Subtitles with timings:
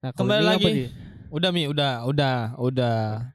[0.00, 0.64] Nah, Kembali lagi.
[0.64, 0.70] apa?
[1.30, 3.28] Udah Mi, udah, udah, udah.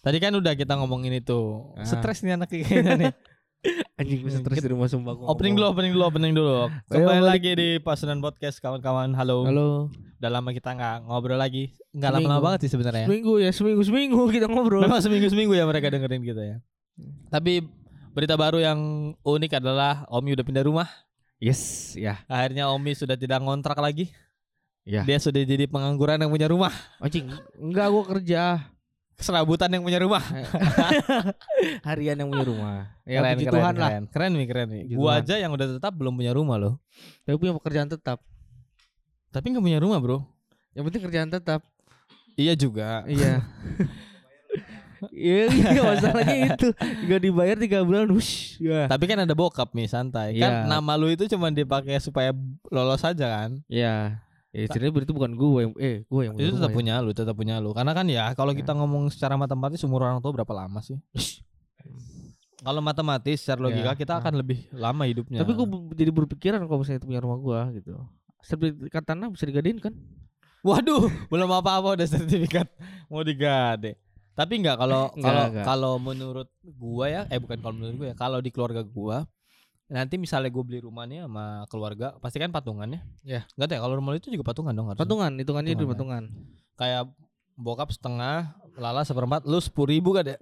[0.00, 1.66] Tadi kan udah kita ngomongin itu.
[1.74, 1.82] Ah.
[1.82, 3.14] Stres nih anak kayaknya nih.
[3.98, 6.70] Anjing gue stres di rumah sumpah gua opening dulu, opening dulu, opening dulu.
[6.70, 7.26] Ayo, Kembali balik.
[7.26, 9.10] lagi di Pasunan Podcast kawan-kawan.
[9.10, 9.42] Halo.
[9.42, 9.90] Halo.
[9.90, 11.74] Udah lama kita nggak ngobrol lagi.
[11.90, 12.30] Nggak Seminggu.
[12.30, 13.06] lama-lama banget sih sebenarnya.
[13.10, 14.86] Seminggu ya, seminggu seminggu kita ngobrol.
[14.86, 16.56] Memang seminggu-seminggu ya mereka dengerin kita ya.
[17.26, 17.66] Tapi
[18.14, 18.78] berita baru yang
[19.18, 20.86] unik adalah Omi udah pindah rumah.
[21.42, 22.22] Yes, ya.
[22.30, 24.14] Akhirnya Omi sudah tidak ngontrak lagi.
[24.86, 25.02] Ya.
[25.02, 26.70] Dia sudah jadi pengangguran yang punya rumah.
[27.02, 27.26] Anjing,
[27.58, 28.42] enggak gua kerja.
[29.18, 30.22] Serabutan yang punya rumah.
[31.88, 32.76] Harian yang punya rumah.
[33.02, 33.88] Ya keren, keren, Tuhan lah.
[33.90, 34.04] keren.
[34.12, 34.82] Keren nih, keren nih.
[34.94, 36.78] Gua aja yang udah tetap belum punya rumah loh.
[37.26, 38.22] Tapi punya pekerjaan tetap.
[39.34, 40.22] Tapi nggak punya rumah bro.
[40.76, 41.60] Yang penting kerjaan tetap.
[42.38, 43.02] Iya juga.
[43.08, 43.42] Iya.
[45.12, 46.68] Iya, iya masalahnya itu.
[47.08, 48.60] Gak dibayar tiga bulan, wush.
[48.60, 48.88] Ya.
[48.88, 50.36] Tapi kan ada bokap nih santai.
[50.36, 50.44] Iya.
[50.44, 52.32] Kan nama lu itu cuma dipakai supaya
[52.68, 53.50] lolos aja kan.
[53.68, 54.20] Iya.
[54.56, 56.76] Ya, istilahnya berarti bukan gue yang eh gue yang punya Itu tetap ya.
[56.80, 57.70] punya lu, tetap punya lu.
[57.76, 60.96] Karena kan ya kalau kita ngomong secara matematis umur orang tua berapa lama sih?
[62.56, 63.94] Kalau matematis secara logika Ya.
[63.94, 65.44] kita akan lebih lama hidupnya.
[65.44, 67.92] Tapi gue jadi berpikiran kalau misalnya itu punya rumah gue gitu.
[68.40, 69.92] Sertifikat tanah bisa digadein kan?
[70.64, 72.66] Waduh, belum apa-apa udah sertifikat
[73.06, 73.94] mau digade.
[74.34, 78.38] Tapi enggak kalau kalau kalau menurut gua ya, eh bukan kalau menurut gua ya, kalau
[78.40, 79.28] di keluarga gua
[79.88, 83.40] nanti misalnya gue beli rumah nih sama keluarga pasti kan patungan ya Ya.
[83.54, 85.02] Enggak tahu ya, kalau rumah itu juga patungan dong harusnya.
[85.02, 86.24] Patungan, hitungannya itu Patungan,
[86.74, 87.06] kayak
[87.54, 90.36] bokap setengah lala seperempat lu sepuluh ribu kan ya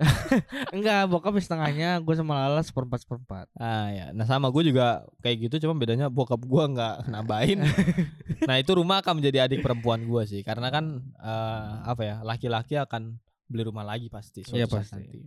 [0.69, 3.47] Enggak, bokap setengahnya, gue sama Lala seperempat seperempat.
[3.55, 7.63] ah ya nah sama gue juga kayak gitu cuma bedanya bokap gua nggak nambahin
[8.49, 12.75] nah itu rumah akan menjadi adik perempuan gua sih karena kan eh, apa ya laki-laki
[12.75, 14.99] akan beli rumah lagi pasti suatu Iya, pasti.
[14.99, 15.21] nanti.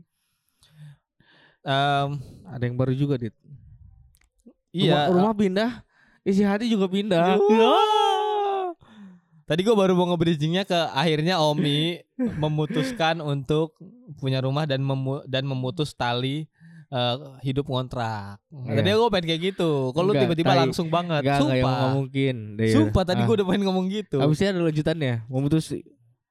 [1.64, 2.10] Em,
[2.46, 3.36] Ada yang baru juga, Dit.
[4.78, 5.72] Iya Rumah, rumah pindah,
[6.22, 7.36] isi hati juga pindah.
[7.36, 8.70] Wah.
[9.44, 12.04] Tadi gue baru mau nge-bridgingnya ke akhirnya Omi
[12.44, 13.80] memutuskan untuk
[14.18, 16.52] punya rumah dan memu- dan memutus tali
[16.88, 18.44] eh, hidup ngontrak.
[18.44, 18.84] Nah, Iya.
[18.84, 19.72] Tadi gue pengen kayak gitu.
[19.92, 21.24] Kalau Enggak, tiba-tiba langsung banget.
[21.24, 21.76] Enggak, enggak, Sumpah.
[21.80, 22.36] nggak mungkin.
[22.56, 23.26] Deh, Sumpah tadi ah.
[23.26, 24.18] gue udah pengen ngomong gitu.
[24.20, 25.66] Abisnya ada lanjutannya, memutus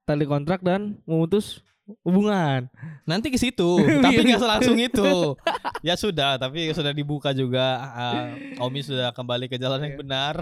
[0.04, 1.64] tali kontrak dan memutus
[2.02, 2.66] hubungan.
[3.02, 5.34] Nanti ke situ, tapi nggak langsung itu.
[5.86, 7.78] Ya sudah, tapi sudah dibuka juga.
[7.94, 9.86] eh, Omi sudah kembali ke jalan Iya.
[9.86, 10.34] yang benar.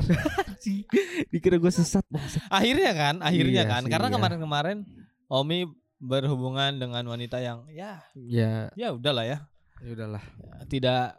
[1.30, 2.04] Dikira gue sesat
[2.48, 3.82] akhirnya kan, akhirnya Iya kan.
[3.82, 4.14] sih, Karena iya.
[4.14, 4.78] kemarin-kemarin
[5.26, 9.38] Omi berhubungan dengan wanita yang ya Ya, ya udahlah ya
[9.80, 10.22] ya udahlah.
[10.66, 11.16] tidak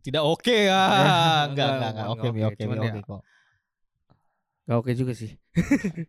[0.00, 1.14] tidak oke ya Ya,
[1.46, 2.40] enggak enggak, enggak enggak oke oke.
[2.44, 3.22] oke oke ya- kok
[4.62, 5.30] Gak oke juga sih.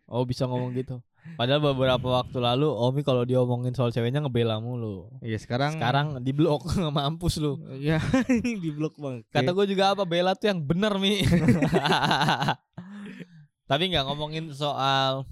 [0.06, 1.02] oh bisa ngomong gitu
[1.34, 6.30] padahal beberapa waktu lalu Omi kalau diomongin soal ceweknya ngebela mulu Iya sekarang sekarang di
[6.30, 6.62] blok
[6.94, 7.98] mampus lu ya
[8.28, 9.24] di blok bang.
[9.26, 11.24] kata gue juga apa bela tuh yang bener mi
[13.64, 15.24] tapi nggak ngomongin soal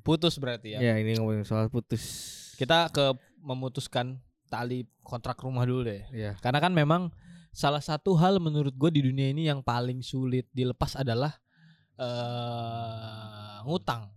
[0.00, 2.04] putus berarti ya Ya ini ngomongin soal putus.
[2.54, 6.36] kita ke memutuskan tali kontrak rumah dulu deh Ya.
[6.38, 7.10] Karena kan memang
[7.50, 11.32] salah satu hal menurut gue di dunia ini yang paling sulit dilepas adalah
[11.94, 14.10] eh ngutang.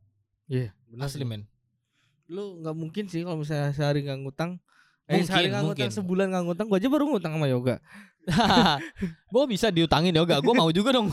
[0.47, 0.71] Iya.
[0.87, 1.43] Benar Asli men.
[2.27, 4.59] Lu nggak mungkin sih kalau misalnya sehari nggak ngutang.
[5.07, 6.65] Eh, Mungkin, sehari nggak ngutang, sebulan nggak ngutang.
[6.67, 7.79] Gua aja baru ngutang sama Yoga.
[9.31, 10.43] gue bisa diutangin enggak?
[10.43, 11.07] Gue mau juga dong.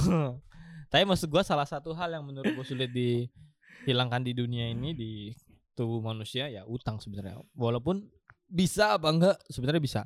[0.91, 5.31] Tapi maksud gue salah satu hal yang menurut gue sulit dihilangkan di dunia ini di
[5.79, 7.39] tubuh manusia ya utang sebenarnya.
[7.55, 8.03] Walaupun
[8.51, 10.01] bisa apa enggak sebenarnya bisa.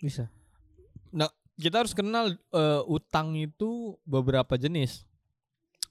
[0.00, 0.32] Bisa.
[1.54, 5.06] Kita harus kenal eh, utang itu beberapa jenis.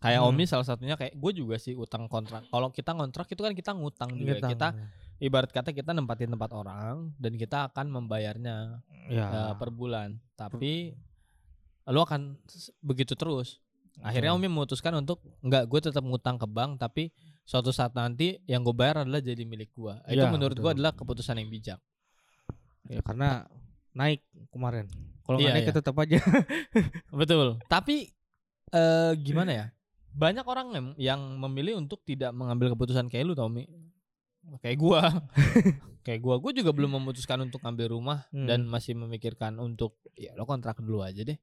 [0.03, 0.29] Kayak Hmm.
[0.29, 2.43] Omi salah satunya kayak gue juga sih utang kontrak.
[2.45, 4.35] Kalau kita ngontrak itu kan kita ngutang juga.
[4.35, 4.51] Ngutang.
[4.51, 4.67] Kita
[5.17, 9.27] ibarat kata kita nempatin tempat orang dan kita akan membayarnya ya.
[9.31, 10.19] eh, per bulan.
[10.35, 10.91] Tapi
[11.85, 12.35] lu akan
[12.79, 13.63] begitu terus.
[13.99, 14.39] Akhirnya Oke.
[14.39, 18.73] Umi memutuskan untuk enggak gue tetap ngutang ke bank tapi suatu saat nanti yang gue
[18.73, 19.93] bayar adalah jadi milik gue.
[20.09, 21.79] Itu Ya, menurut gue adalah keputusan yang bijak.
[22.83, 23.47] ya karena
[23.93, 24.91] naik kemarin.
[25.21, 25.71] Kalau Iya, nggak naik iya.
[25.71, 26.17] ya tetap aja.
[27.21, 27.47] Betul.
[27.65, 28.11] Tapi
[28.69, 29.65] eh gimana ya?
[30.13, 33.65] Banyak orang yang- yang memilih untuk tidak mengambil keputusan kayak lu tau Mi.
[34.59, 35.01] Kayak gua.
[36.05, 38.45] kayak gua, gua juga belum memutuskan untuk ambil rumah Hmm.
[38.45, 41.39] dan masih memikirkan untuk ya lo kontrak dulu aja deh.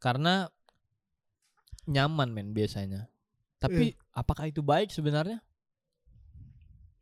[0.00, 0.48] Karena
[1.86, 3.06] nyaman men biasanya.
[3.60, 5.38] Tapi apakah itu baik sebenarnya?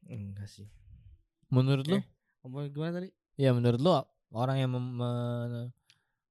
[0.09, 0.67] Enggak sih.
[1.49, 1.97] Menurut lu?
[1.97, 2.05] Eh.
[2.43, 3.09] Ngomong gimana tadi?
[3.38, 3.94] Ya menurut lu
[4.35, 5.71] orang yang mem-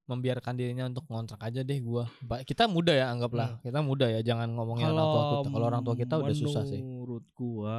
[0.08, 2.08] membiarkan dirinya untuk ngontrak aja deh gua.
[2.24, 3.60] Ba- Kita muda ya anggaplah.
[3.60, 5.48] Kita muda ya, jangan ngomongin orang tua kita.
[5.52, 6.80] Kalau orang tua kita udah susah sih.
[6.80, 7.78] Menurut gua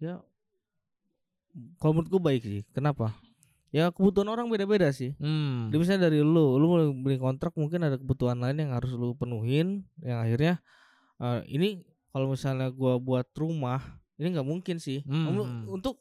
[0.00, 0.24] ya
[1.80, 2.62] kalau menurut gua baik sih.
[2.72, 3.12] Kenapa?
[3.74, 5.12] Ya kebutuhan orang beda-beda sih.
[5.20, 5.68] Hmm.
[5.68, 9.12] Jadi misalnya dari lu, lu mau beli kontrak mungkin ada kebutuhan lain yang harus lu
[9.12, 10.64] penuhin yang akhirnya
[11.20, 15.04] eh, ini kalau misalnya gua buat rumah ini nggak mungkin sih.
[15.04, 15.68] Hmm, hmm.
[15.68, 16.00] Untuk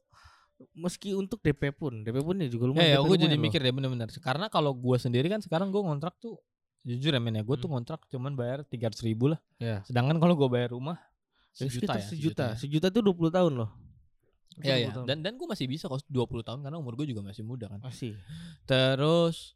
[0.73, 2.87] meski untuk DP pun, DP pun ya juga Ya, lumayan.
[2.87, 4.07] ya, DP gue jadi mikir deh bener-bener.
[4.17, 6.39] Karena kalau gue sendiri kan sekarang gue ngontrak tuh
[6.81, 7.75] jujur ya men ya, gue tuh Hmm.
[7.75, 9.39] ngontrak cuman bayar tiga ribu lah.
[9.57, 9.81] Ya.
[9.83, 10.95] Sedangkan kalau gue bayar rumah
[11.51, 12.45] Ya, sejuta sekitar ya, sejuta.
[12.45, 12.55] ya.
[12.57, 13.69] Sejuta tuh 20 tahun loh.
[14.57, 14.89] Iya 20 ya.
[14.93, 15.05] tahun.
[15.05, 17.79] Dan dan gue masih bisa kok 20 tahun karena umur gue juga masih muda kan.
[17.81, 18.15] masih.
[18.65, 19.55] Terus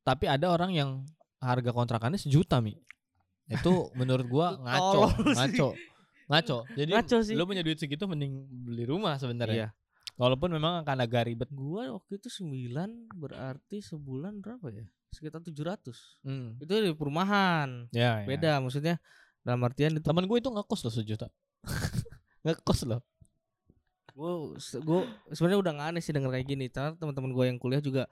[0.00, 0.90] tapi ada orang yang
[1.38, 2.76] harga kontrakannya sejuta mi.
[3.46, 5.02] Itu menurut gua Itu ngaco,
[5.34, 5.68] ngaco,
[6.28, 6.58] ngaco.
[6.72, 7.34] Jadi Ngaco sih.
[7.34, 9.66] lu punya duit segitu mending beli rumah sebenarnya.
[9.66, 9.79] Iya.
[10.20, 11.48] Walaupun memang akan agak ribet.
[11.48, 14.84] Gua waktu itu 9 berarti sebulan berapa ya?
[15.08, 16.20] Sekitar 700.
[16.20, 16.60] Hmm.
[16.60, 17.88] Itu di perumahan.
[17.88, 18.28] Ya, ya.
[18.28, 19.00] Beda maksudnya
[19.40, 21.26] dalam artian itu Temen gue itu ngekos loh sejuta.
[22.44, 23.00] ngekos loh.
[24.10, 24.32] gue
[24.84, 25.00] gue
[25.32, 28.04] sebenarnya udah gak aneh sih denger kayak gini karena teman-teman gue yang kuliah juga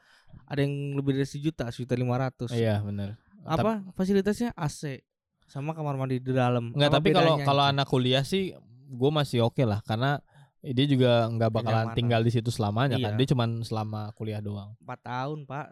[0.48, 3.20] ada yang lebih dari sejuta sejuta lima ratus Iya benar.
[3.44, 5.04] apa fasilitasnya AC
[5.50, 8.56] sama kamar mandi di dalam Enggak, tapi kalau kalau anak kuliah sih
[8.88, 10.22] gue masih oke lah karena
[10.60, 13.14] dia juga nggak bakalan tinggal di situ selamanya kan.
[13.14, 13.16] Iya.
[13.16, 14.74] Dia cuman selama kuliah doang.
[14.78, 15.66] empat tahun pak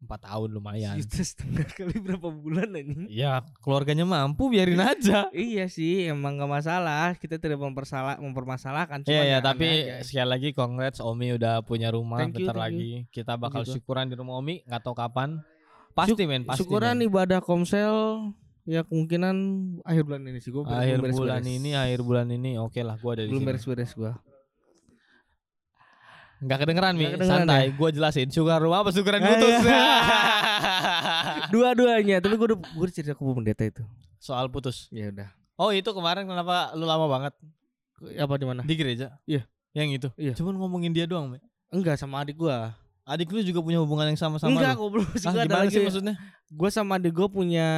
[0.00, 0.96] Empat tahun lumayan.
[0.96, 5.28] sejuta setengah kali berapa bulan ini Iya, keluarganya mampu biarin aja.
[5.30, 10.00] iya sih emang gak masalah kita tidak mempersalah mempermasalahkan Iya cuman ya, tapi aja.
[10.00, 12.92] sekali lagi congrats Omi udah punya rumah Thank you, bentar thank lagi.
[13.08, 13.76] Kita bakal Gitu.
[13.76, 15.36] syukuran di rumah Omi, nggak tahu kapan.
[15.92, 16.64] Pasti men, pasti.
[16.64, 17.04] syukuran men.
[17.04, 19.36] ibadah komsel ya kemungkinan
[19.82, 23.24] akhir bulan ini sih gue akhir bulan ini, akhir bulan ini oke lah gua ada
[23.24, 24.12] di belum beres-beres gue
[26.40, 27.68] Nggak kedengeran Mi, kedengeran santai.
[27.70, 29.60] Gua jelasin syukuran rumah apa syukuran Ah, putus.
[29.60, 29.84] iya.
[31.52, 33.82] dua-duanya tapi gue udah gue cerita ke Bu pendeta itu
[34.16, 34.88] Soal putus.
[34.88, 37.36] ya udah Oh, itu kemarin kenapa lu lama banget
[38.16, 39.12] apa di mana di gereja?
[39.22, 39.44] Iya.
[39.70, 40.08] Yang itu.
[40.16, 40.32] Iya.
[40.32, 41.36] Cuman ngomongin dia doang, Mi.
[41.68, 42.56] enggak sama adik gue
[43.04, 44.80] Adik lu juga punya hubungan yang sama sama enggak lu.
[44.80, 46.14] gue belum Ah, ada gimana lagi sih maksudnya?
[46.48, 47.68] gue sama adik gue punya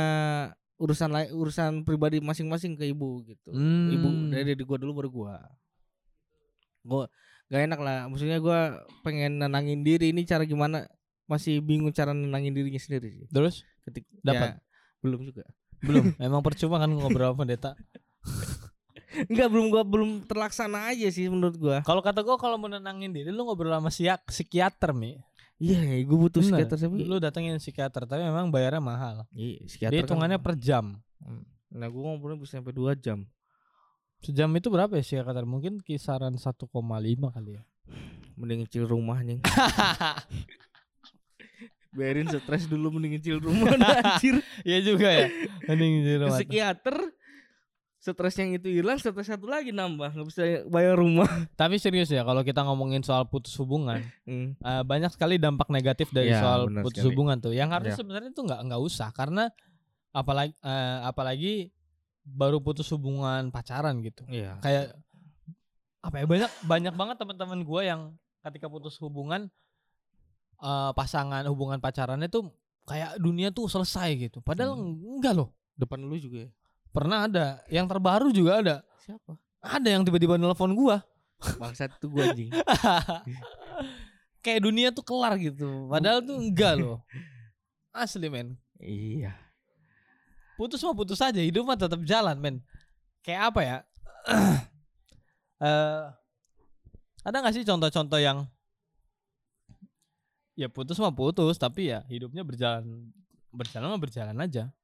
[0.82, 3.86] urusan lain urusan pribadi masing-masing ke ibu gitu Hmm.
[3.88, 5.34] ibu dari adik gue dulu baru gue
[6.82, 7.02] gue
[7.46, 8.58] gak enak lah maksudnya gue
[9.00, 10.82] pengen nenangin diri ini cara gimana
[11.24, 14.58] masih bingung cara nenangin dirinya sendiri sih Terus ketik Dapat?
[14.58, 14.62] ya,
[15.00, 15.44] belum juga
[15.80, 16.14] belum.
[16.22, 17.74] Emang percuma kan ngobrol sama pendeta.
[19.28, 23.28] enggak belum gua belum terlaksana aja sih menurut gua Kalau kata gua kalau menenangin diri
[23.28, 25.18] lu ngobrol sama siak, psikiater mi.
[25.62, 26.66] Iya gue butuh Bener.
[26.66, 29.16] psikiater tapi Lu datengin psikiater tapi memang bayarnya mahal.
[29.30, 30.98] iya Dia psikiater kan- hitungannya per jam.
[31.70, 33.22] nah gue ngobrolnya bisa sampai 2 jam
[34.18, 35.42] Sejam itu berapa ya psikiater?
[35.42, 36.66] Mungkin kisaran 1,5
[37.28, 37.62] kali ya.
[38.32, 39.38] mending ngecil rumah anjing
[41.92, 45.26] biarin stres dulu mending ngecil rumah anjir Iya juga ya.
[45.66, 46.38] Mending di ke rumah.
[46.38, 46.96] psikiater
[48.02, 52.20] stres yang itu hilang stres satu lagi nambah nggak bisa bayar rumah Tapi serius ya
[52.20, 54.58] kalau kita ngomongin soal putus hubungan, Hmm.
[54.58, 57.08] eh, banyak sekali dampak negatif dari Iya, soal putus sekali.
[57.08, 57.54] hubungan tuh.
[57.54, 58.00] Yang harusnya Iya.
[58.02, 59.44] sebenarnya tuh nggak nggak usah karena
[60.10, 61.52] apalagi eh, apalagi
[62.24, 64.26] baru putus hubungan pacaran gitu.
[64.26, 64.98] iya Kayak
[66.00, 68.00] apa ya banyak banyak banget teman-teman gua yang
[68.42, 69.46] ketika putus hubungan
[70.58, 72.50] eh, pasangan hubungan pacarannya tuh
[72.82, 74.38] kayak dunia tuh selesai gitu.
[74.40, 74.98] Padahal Hmm.
[75.16, 75.54] enggak loh.
[75.72, 76.50] depan lu juga ya
[76.92, 78.76] Pernah ada, yang terbaru juga ada.
[79.00, 79.34] siapa
[79.64, 81.00] Ada yang tiba-tiba nelpon gua.
[81.58, 82.50] bangsat itu gue anjing
[84.46, 85.90] kayak dunia tuh kelar gitu.
[85.90, 87.02] Padahal tuh enggak loh.
[87.90, 88.54] Asli men.
[88.78, 89.34] iya
[90.54, 92.56] Putus mah putus aja, hidup mah tetap jalan men.
[93.26, 93.78] Kayak apa ya?
[95.62, 96.04] Eh
[97.22, 98.42] ada gak sih contoh-contoh yang
[100.58, 103.14] ya putus mah putus tapi ya hidupnya berjalan
[103.54, 104.74] berjalan mah berjalan aja.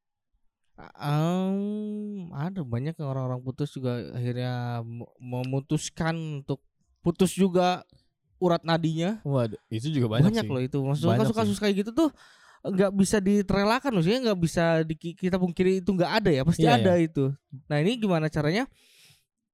[0.79, 6.63] Um, ada banyak orang-orang putus juga akhirnya mu- memutuskan untuk
[7.03, 7.83] putus juga
[8.39, 9.19] urat nadinya.
[9.27, 10.53] Waduh, itu juga banyak, banyak, sih.
[10.55, 12.11] loh itu maksudnya kasus-kasus kayak gitu tuh
[12.59, 16.63] nggak bisa diterelakan loh sih nggak bisa di, kita pungkiri itu nggak ada ya pasti
[16.63, 17.35] Iya, ada itu.
[17.67, 18.71] Nah ini gimana caranya?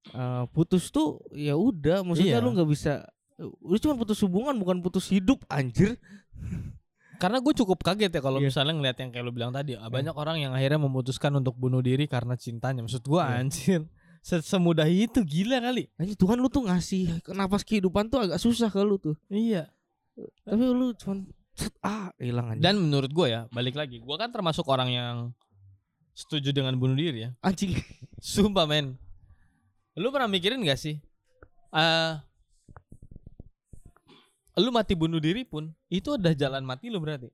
[0.05, 2.45] Eh, putus tuh ya udah maksudnya Iya.
[2.45, 3.01] lu nggak bisa
[3.41, 5.97] lu cuma putus hubungan bukan putus hidup anjir
[7.15, 8.47] Karena gue cukup kaget ya kalau Iya.
[8.47, 11.79] misalnya ngeliat yang kayak lu bilang tadi, ah, banyak orang yang akhirnya memutuskan untuk bunuh
[11.79, 12.81] diri karena cintanya.
[12.81, 13.35] Maksud gue Iya.
[13.37, 13.81] anjir,
[14.19, 15.87] se- semudah itu gila kali.
[15.95, 19.69] anjir Tuhan lu tuh ngasih nafas kehidupan tuh agak susah ke lu tuh Iya.
[20.41, 21.23] tapi lu cuma
[21.81, 25.15] ah hilang anjir Dan menurut gue ya, balik lagi, gue kan termasuk orang yang
[26.11, 27.31] setuju dengan bunuh diri ya.
[27.41, 27.75] anjing
[28.17, 28.95] Sumpah men.
[29.93, 30.99] Lu pernah mikirin gak sih?
[31.71, 32.11] eh
[34.55, 37.27] lu mati bunuh diri pun itu udah jalan mati lu berarti.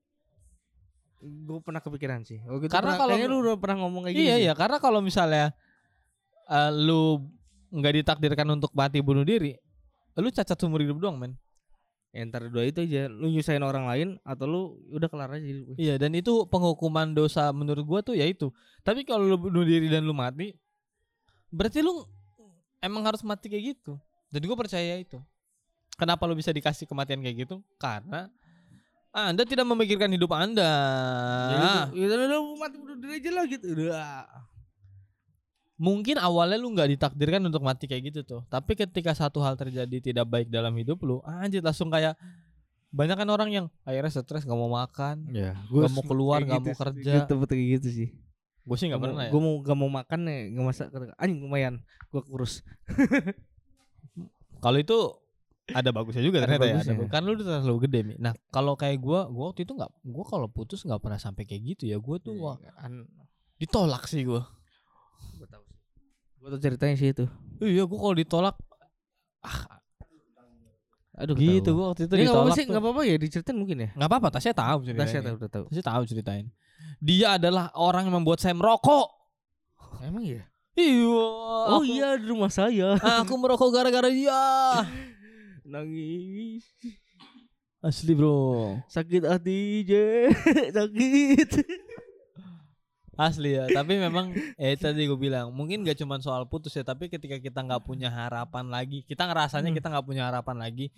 [1.22, 4.34] gue pernah kepikiran sih oh, gitu Karena kalau- lu udah pernah ngomong kayak gini Iya
[4.34, 4.42] sih.
[4.42, 5.54] iya, karena kalau misalnya
[6.50, 7.22] eh, lu
[7.70, 9.54] nggak ditakdirkan untuk mati bunuh diri,
[10.18, 11.38] lu cacat seumur hidup doang men.
[12.12, 14.60] Ya, ntar dua itu aja lu nyusahin orang lain atau lu
[14.92, 15.74] udah kelar aja hidup lu.
[15.78, 18.50] Iya dan itu penghukuman dosa menurut gua tuh ya itu.
[18.84, 20.52] Tapi kalau lu bunuh diri dan lu mati,
[21.48, 22.02] berarti lu
[22.82, 23.96] emang harus mati kayak gitu.
[24.28, 25.16] Dan gue percaya itu.
[25.96, 27.60] Kenapa lu bisa dikasih kematian kayak gitu?
[27.76, 28.32] Karena
[29.12, 30.72] anda tidak memikirkan hidup Anda.
[31.52, 32.08] Ya, gitu.
[32.08, 33.66] ya udah mati bunuh diri aja lah gitu.
[33.76, 34.24] Udah.
[35.76, 38.40] Mungkin awalnya lu nggak ditakdirkan untuk mati kayak gitu tuh.
[38.48, 42.16] Tapi ketika satu hal terjadi tidak baik dalam hidup lu, anjir langsung kayak
[42.88, 46.76] banyak kan orang yang akhirnya stres gak mau makan, Ya, gak mau keluar, gak mau
[46.76, 47.24] kerja.
[47.24, 48.08] Gitu betul kayak gitu sih.
[48.64, 49.30] Gue sih nggak pernah ya.
[49.32, 50.86] Gue mau gak mau makan nih, gak masak.
[51.20, 52.64] Anjing lumayan, gue kurus.
[54.64, 54.98] Kalau itu
[55.64, 56.74] ada bagusnya juga Ada ternyata ya.
[56.74, 56.94] bagusnya.
[56.96, 58.14] Ada, kan lu udah terlalu gede mi.
[58.18, 61.62] Nah kalau kayak gua, gua waktu itu nggak, gua kalau putus nggak pernah sampai kayak
[61.72, 61.96] gitu ya.
[61.96, 63.06] Gua tuh wah, An
[63.56, 64.42] ditolak sih gua.
[65.32, 65.78] gue tahu sih.
[66.36, 67.24] Gue tuh ceritanya sih itu.
[67.58, 68.56] Iya gua kalau ditolak,
[69.40, 69.78] ah
[71.14, 72.56] Aduh, gitu gua waktu itu Ini nggak apa-apa ditolak.
[72.56, 72.70] sih, tuh.
[72.72, 73.88] nggak apa-apa ya diceritain mungkin ya.
[73.94, 75.06] Nggak apa-apa, Tasya tahu Udah ceritanya.
[75.08, 75.64] saya tahu, udah tahu.
[75.68, 76.46] Tasya tahu ceritain.
[76.98, 79.06] Dia adalah orang yang membuat saya merokok.
[80.00, 80.42] Emang iya?
[80.72, 81.20] Iya.
[81.68, 82.96] Oh aku- iya di rumah saya.
[83.22, 84.34] Aku merokok gara-gara dia.
[85.72, 86.68] Nangis.
[87.80, 88.76] Asli bro.
[88.86, 90.28] Sakit hati je.
[90.76, 91.50] Sakit.
[93.12, 97.06] Asli ya, tapi memang eh tadi gue bilang mungkin gak cuma soal putus ya, tapi
[97.06, 99.76] ketika kita nggak punya harapan lagi, kita ngerasanya Hmm.
[99.76, 100.88] kita nggak punya harapan lagi,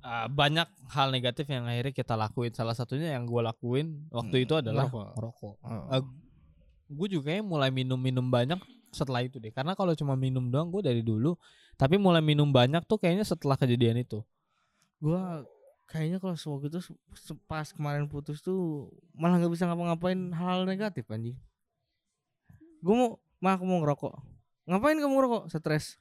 [0.00, 2.50] ah, banyak hal negatif yang akhirnya kita lakuin.
[2.50, 5.14] Salah satunya yang gue lakuin waktu Hmm, itu adalah ngerokok.
[5.14, 5.54] merokok.
[5.62, 6.04] Oh.
[6.84, 8.58] gue juga mulai minum-minum banyak
[8.94, 11.34] setelah itu deh, karena kalau cuma minum doang gue dari dulu,
[11.74, 14.22] tapi mulai minum banyak tuh kayaknya setelah kejadian itu.
[15.02, 15.42] Gua
[15.90, 20.64] kayaknya kalau semua gitu se- se- pas kemarin putus tuh malah nggak bisa ngapa-ngapain hal
[20.64, 21.36] negatif anjing.
[22.80, 23.10] Gue mau
[23.42, 24.14] mah aku mau ngerokok.
[24.70, 25.42] Ngapain kamu ngerokok?
[25.52, 26.00] Stres.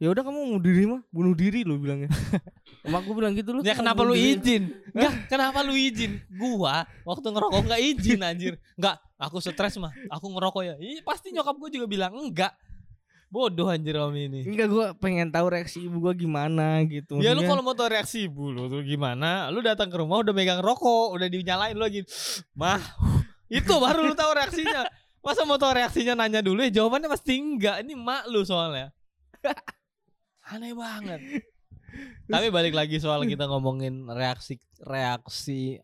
[0.00, 2.08] Ya udah kamu mau diri mah bunuh diri lo bilangnya.
[2.80, 3.60] Emak gue bilang gitu lu.
[3.60, 4.72] Ya kenapa lu izin?
[4.96, 6.16] Enggak, kenapa lu izin?
[6.32, 8.54] Gua waktu ngerokok enggak izin anjir.
[8.80, 9.92] Enggak, aku stres mah.
[10.08, 10.74] Aku ngerokok ya.
[10.80, 12.56] Ih, pasti nyokap gua juga bilang enggak.
[13.30, 14.42] Bodoh anjir om ini.
[14.42, 17.22] Enggak gue pengen tahu reaksi ibu gue gimana gitu.
[17.22, 19.46] Ya lu kalau mau tahu reaksi ibu lu tuh gimana?
[19.54, 22.02] Lu datang ke rumah udah megang rokok, udah dinyalain lu lagi.
[22.58, 22.82] Mah,
[23.46, 24.82] itu baru lu tahu reaksinya.
[25.22, 27.86] Masa mau tahu reaksinya nanya dulu ya jawabannya pasti enggak.
[27.86, 28.90] Ini mak lu soalnya.
[30.50, 31.46] Aneh banget.
[32.26, 35.78] Tapi balik lagi soal kita ngomongin reaksi reaksi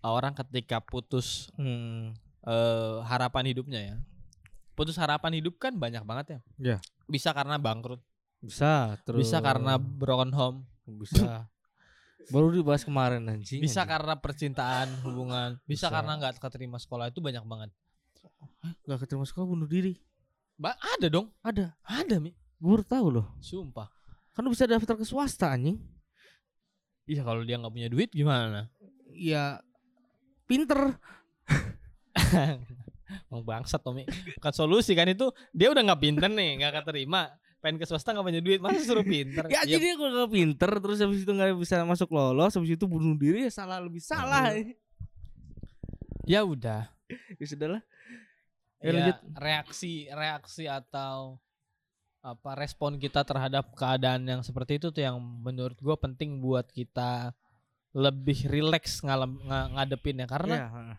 [0.00, 2.12] orang ketika putus Hmm.
[2.44, 3.96] eh, harapan hidupnya ya.
[4.74, 6.40] Putus harapan hidup kan banyak banget ya.
[6.58, 6.78] Iya.
[7.06, 8.02] Bisa karena bangkrut,
[8.38, 9.24] Bisa terus.
[9.24, 11.48] bisa karena broken home, bisa.
[12.26, 13.60] Baru dibahas kemarin anjing.
[13.60, 13.92] bisa anjing.
[13.92, 15.94] karena percintaan, hubungan, bisa, Bisa.
[15.94, 17.70] karena nggak keterima sekolah itu banyak banget.
[18.82, 20.00] Gak keterima sekolah bunuh diri.
[20.56, 21.76] Ba ada dong, Ada.
[21.80, 23.26] ada mi, Gue baru tahu loh.
[23.38, 23.88] sumpah.
[24.34, 25.78] Kan lu bisa daftar ke swasta anjing.
[27.06, 28.66] Iya kalau dia nggak punya duit gimana?
[29.14, 29.62] Ya
[30.44, 30.98] pinter.
[33.30, 34.08] Mau bangsat Tommy.
[34.40, 37.30] Bukan solusi kan itu dia udah nggak pinter nih, nggak keterima.
[37.60, 39.46] Pengen ke swasta nggak punya duit, masa suruh pinter?
[39.48, 43.16] Ya jadi kalau gak pinter terus habis itu gak bisa masuk lolos habis itu bunuh
[43.16, 44.52] diri ya salah lebih salah.
[46.24, 46.88] ya udah.
[47.40, 47.80] ya sudahlah.
[48.80, 49.16] Ya, Ya, lanjut.
[49.40, 51.40] reaksi reaksi atau
[52.24, 57.36] apa respon kita terhadap keadaan yang seperti itu tuh yang menurut gue penting buat kita
[57.92, 60.96] lebih rileks ngalam nga- ngadepinnya karena Ya, heeh.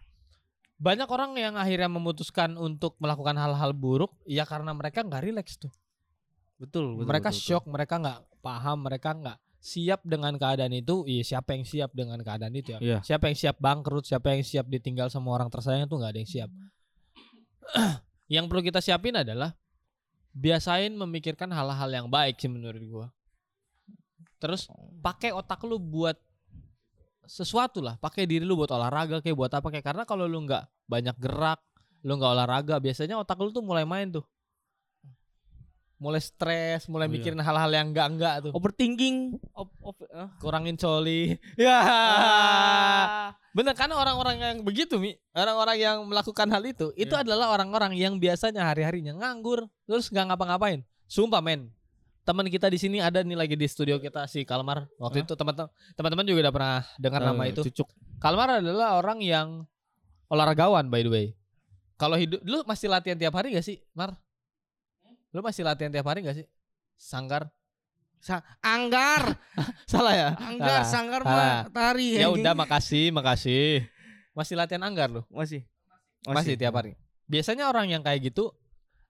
[0.78, 5.74] banyak orang yang akhirnya memutuskan untuk melakukan hal-hal buruk ya karena mereka nggak rileks tuh
[6.56, 7.10] betul, betul.
[7.10, 11.66] mereka betul, shock mereka nggak paham mereka nggak siap dengan keadaan itu iya siapa yang
[11.66, 12.98] siap dengan keadaan itu ya Iya.
[13.02, 16.30] siapa yang siap bangkrut siapa yang siap ditinggal sama orang tersayang itu nggak ada yang
[16.30, 16.50] siap
[18.30, 19.58] yang perlu kita siapin adalah
[20.36, 23.08] biasain memikirkan hal-hal yang baik sih menurut gua.
[24.38, 24.68] Terus
[25.00, 26.20] pakai otak lu buat
[27.26, 30.62] sesuatu lah pakai diri lu buat olahraga kayak buat apa kayak karena kalau lu nggak
[30.86, 31.58] banyak gerak
[32.06, 34.22] lu nggak olahraga biasanya otak lu tuh mulai main tuh
[35.96, 37.16] mulai stres mulai Oh, iya.
[37.16, 39.40] mikirin hal-hal yang enggak enggak tuh Overthinking.
[39.52, 40.28] Op, op, ah.
[40.38, 43.32] kurangin coli ya Ah.
[43.52, 47.24] bener kan orang-orang yang begitu mi orang-orang yang melakukan hal itu itu Iya.
[47.24, 51.72] adalah orang-orang yang biasanya hari-harinya nganggur terus nggak ngapa-ngapain sumpah men
[52.22, 55.26] teman kita di sini ada nih lagi di studio kita si Kalmar waktu Hah?
[55.26, 57.88] itu teman-teman teman-teman juga udah pernah dengar nama Eh, itu Cucuk.
[58.18, 59.48] Kalmar adalah orang yang
[60.26, 61.26] olahragawan by the way
[61.96, 64.18] kalau hidup lu masih latihan tiap hari gak sih Mar
[65.36, 66.48] lu masih latihan tiap hari gak sih
[66.96, 67.52] sanggar
[68.24, 69.38] Sa- anggar,
[69.92, 70.90] salah ya anggar, Salah.
[70.90, 72.18] sanggar mah tari.
[72.18, 73.86] ya udah makasih makasih
[74.34, 75.62] masih latihan anggar lu masih.
[76.26, 76.98] Masih, tiap hari.
[77.30, 78.50] Biasanya orang yang kayak gitu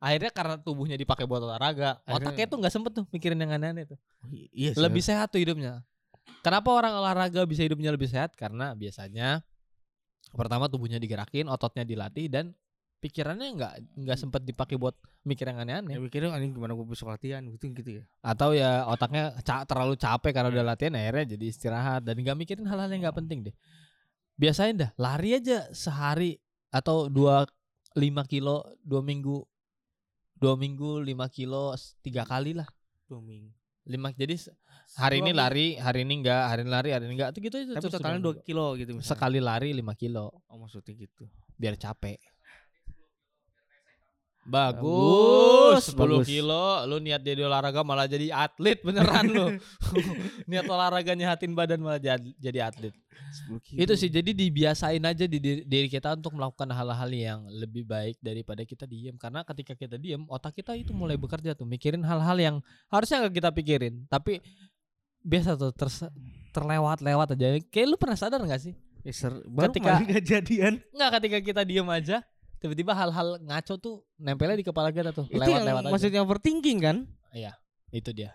[0.04, 3.88] akhirnya karena tubuhnya dipakai buat olahraga, Akhirnya- otaknya tuh nggak sempet tuh mikirin yang aneh-aneh
[3.88, 3.96] tuh.
[4.52, 4.84] Iya sih.
[4.84, 5.80] Lebih sehat tuh hidupnya.
[6.44, 8.36] Kenapa orang olahraga bisa hidupnya lebih sehat?
[8.36, 9.48] Karena biasanya
[10.36, 12.52] pertama tubuhnya digerakin, ototnya dilatih dan
[13.06, 17.14] pikirannya nggak nggak sempat dipakai buat mikir yang Ya aneh-aneh mikirnya anjing gimana gue besok
[17.14, 17.46] latihan?
[17.46, 18.04] Gitu gitu ya.
[18.20, 22.66] atau ya otaknya ca- terlalu capek karena udah latihan akhirnya jadi istirahat dan nggak mikirin
[22.66, 23.56] hal-hal yang nggak penting deh.
[24.36, 26.36] Biasain dah lari aja sehari
[26.68, 27.46] atau dua
[27.94, 29.46] lima kilo dua minggu
[30.36, 31.72] dua minggu lima kilo
[32.02, 32.68] tiga kali lah.
[33.06, 33.54] Dua minggu.
[33.86, 34.34] lima jadi
[34.98, 37.72] hari ini lari hari ini enggak hari ini lari hari ini enggak itu gitu aja
[37.78, 39.10] Tapi totalnya dua 2 kilo gitu misalnya.
[39.14, 40.42] sekali lari 5 kilo.
[40.50, 41.30] Oh maksudnya gitu.
[41.54, 42.18] biar capek
[44.46, 46.26] Bagus, Bagus, 10 bagus.
[46.30, 49.46] kilo lu niat jadi olahraga malah jadi atlet beneran lu.
[50.50, 52.94] niat olahraga nyehatin badan malah jadi, jadi atlet.
[53.50, 53.78] 10 kilo.
[53.82, 58.62] Itu sih jadi dibiasain aja di diri, kita untuk melakukan hal-hal yang lebih baik daripada
[58.62, 62.56] kita diem karena ketika kita diem otak kita itu mulai bekerja tuh mikirin hal-hal yang
[62.88, 64.46] harusnya gak kita pikirin tapi
[65.20, 66.14] biasa tuh terse-
[66.54, 67.58] terlewat-lewat aja.
[67.68, 68.78] Kayak lu pernah sadar gak sih?
[69.02, 70.86] Eh, ser- baru ketika- kejadian.
[70.94, 72.22] Nggak ketika kita diem aja
[72.66, 75.92] tiba-tiba hal-hal ngaco tuh nempelnya di kepala kita tuh Itu yang lewat-lewat aja.
[75.94, 76.98] maksudnya overthinking kan?
[77.90, 78.34] Itu dia.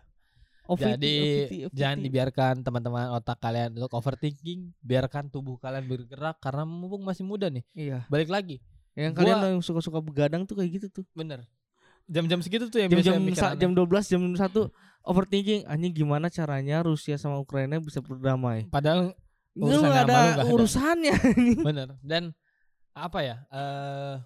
[0.65, 6.39] Overthi- Jadi overthi- jangan overthi- dibiarkan teman-teman otak kalian untuk overthinking, biarkan tubuh kalian bergerak
[6.39, 7.67] karena mumpung masih muda nih.
[7.75, 8.07] Iya.
[8.07, 11.05] Balik lagi, Yang Gua- kalian yang suka-suka begadang tuh kayak gitu tuh.
[11.13, 11.43] bener.
[12.07, 14.67] Jam-jam segitu tuh yang biasanya mikir sa- jam 12 jam 1
[15.01, 18.67] overthinking anjing gimana caranya Rusia sama Ukraina bisa berdamai.
[18.67, 19.15] Padahal
[19.51, 20.45] Itu Urusan nggak sama lu nggak ada ada.
[20.47, 21.15] urusannya.
[21.63, 21.89] bener.
[22.01, 22.23] Dan
[23.07, 23.37] apa ya?
[23.49, 24.17] eh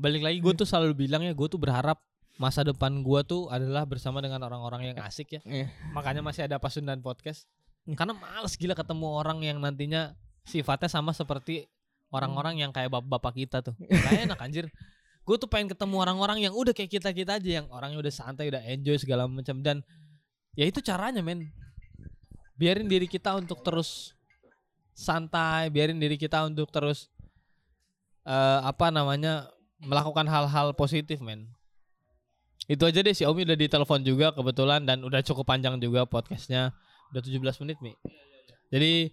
[0.00, 2.00] balik lagi gue tuh selalu bilang ya, gue tuh berharap
[2.40, 5.40] masa depan gue tuh adalah bersama dengan orang-orang yang asik ya.
[5.44, 5.68] Iya.
[5.92, 7.44] Makanya masih ada Pasundan Podcast.
[7.84, 10.16] Karena males gila ketemu orang yang nantinya
[10.48, 11.68] sifatnya sama seperti
[12.08, 13.76] orang-orang yang kayak bapak-bapak kita tuh.
[13.76, 14.72] Gak enak anjir.
[15.28, 18.64] Gue tuh pengen ketemu orang-orang yang udah kayak kita-kita aja yang orangnya udah santai, udah
[18.72, 19.84] enjoy segala macam dan
[20.56, 21.52] ya itu caranya men.
[22.56, 24.16] Biarin diri kita untuk terus
[24.96, 27.12] santai, biarin diri kita untuk terus
[28.30, 29.50] eh apa namanya
[29.82, 31.50] melakukan hal-hal positif men.
[32.70, 36.70] Itu aja deh si Omi udah ditelepon juga kebetulan dan udah cukup panjang juga podcastnya
[37.10, 37.98] udah 17 menit Mi.
[38.70, 39.10] Jadi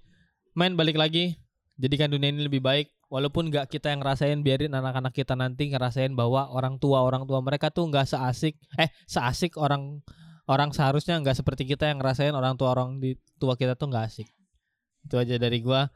[0.54, 1.34] main balik lagi
[1.82, 6.14] jadikan dunia ini lebih baik walaupun nggak kita yang ngerasain biarin anak-anak kita nanti ngerasain
[6.14, 10.06] bahwa orang tua orang tua mereka tuh nggak seasik eh seasik orang
[10.46, 14.06] orang seharusnya nggak seperti kita yang ngerasain orang tua orang di tua kita tuh nggak
[14.06, 14.30] asik.
[15.08, 15.90] Itu aja dari gua.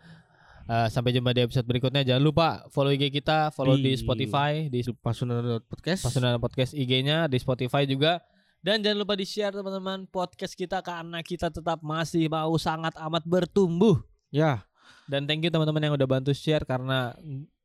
[0.64, 2.02] Eh, sampai jumpa di episode berikutnya.
[2.04, 6.06] Jangan lupa follow IG kita, follow di, Di- Spotify, di Pasundan podcast.
[6.06, 8.22] Pasundan Podcast IG-nya di Spotify juga.
[8.62, 13.98] Dan jangan lupa di-share teman-teman podcast kita karena kita tetap masih mau sangat amat bertumbuh.
[14.30, 14.64] Ya,
[15.10, 17.12] Dan thank you teman-teman yang udah bantu share karena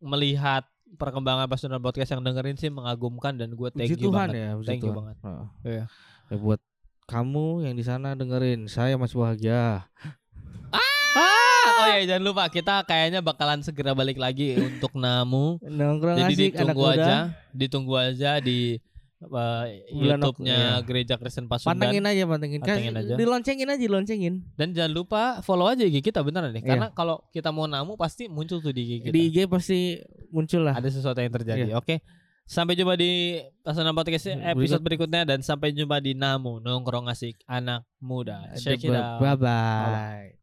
[0.01, 0.65] melihat
[0.97, 4.35] perkembangan Pasundan Podcast yang dengerin sih mengagumkan dan gue thank puji you Tuhan banget.
[4.35, 5.17] ya, puji Thank you banget.
[5.21, 5.47] Heeh.
[5.63, 5.85] Iya.
[6.27, 6.61] Ya buat
[7.07, 9.87] kamu yang di sana dengerin, saya masih bahagia.
[11.67, 15.59] Oh ya jangan lupa kita kayaknya bakalan segera balik lagi untuk namu.
[15.67, 16.95] Nongkrong Jadi asik anak ditunggu muda.
[16.95, 17.17] aja,
[17.51, 18.59] ditunggu aja di
[19.25, 20.85] uh, YouTube-nya iya.
[20.85, 21.77] Gereja Kristen Pasundan.
[21.77, 22.61] Pantengin aja, pantengin.
[22.63, 23.15] Kan Pantengin aja.
[23.17, 24.35] Diloncengin aja, diloncengin.
[24.55, 26.63] Dan jangan lupa follow aja IG kita beneran deh.
[26.63, 26.71] Iya.
[26.77, 29.13] Karena kalau kita mau namu pasti muncul tuh di IG kita.
[29.15, 30.01] Di IG pasti
[30.31, 30.75] muncul lah.
[30.77, 31.73] Ada sesuatu yang terjadi.
[31.73, 31.79] Iya.
[31.81, 32.05] Oke.
[32.47, 37.83] Sampai jumpa di Pasangan Podcast episode berikutnya dan sampai jumpa di Namu Nongkrong Asik Anak
[37.99, 38.55] Muda.
[38.55, 39.19] Check it out.
[39.19, 40.36] Bye bye.